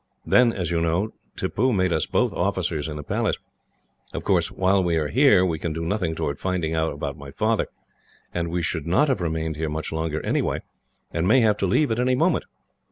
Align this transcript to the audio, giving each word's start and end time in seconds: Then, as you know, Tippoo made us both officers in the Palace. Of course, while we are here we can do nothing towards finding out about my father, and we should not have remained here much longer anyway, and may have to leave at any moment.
Then, 0.25 0.51
as 0.51 0.71
you 0.71 0.81
know, 0.81 1.13
Tippoo 1.35 1.71
made 1.73 1.93
us 1.93 2.07
both 2.07 2.33
officers 2.33 2.87
in 2.87 2.95
the 2.97 3.03
Palace. 3.03 3.37
Of 4.13 4.23
course, 4.23 4.49
while 4.51 4.83
we 4.83 4.95
are 4.95 5.09
here 5.09 5.45
we 5.45 5.59
can 5.59 5.73
do 5.73 5.85
nothing 5.85 6.15
towards 6.15 6.41
finding 6.41 6.73
out 6.73 6.91
about 6.91 7.19
my 7.19 7.29
father, 7.29 7.67
and 8.33 8.47
we 8.49 8.63
should 8.63 8.87
not 8.87 9.09
have 9.09 9.21
remained 9.21 9.57
here 9.57 9.69
much 9.69 9.91
longer 9.91 10.19
anyway, 10.25 10.63
and 11.11 11.27
may 11.27 11.41
have 11.41 11.57
to 11.57 11.67
leave 11.67 11.91
at 11.91 11.99
any 11.99 12.15
moment. 12.15 12.45